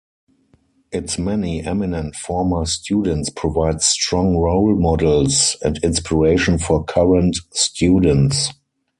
[0.91, 8.51] Its many eminent former students provide strong role models and inspiration for current students.